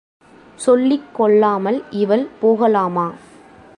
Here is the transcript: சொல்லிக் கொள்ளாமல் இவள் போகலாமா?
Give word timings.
சொல்லிக் 0.55 1.15
கொள்ளாமல் 1.15 1.83
இவள் 1.89 2.27
போகலாமா? 2.41 3.07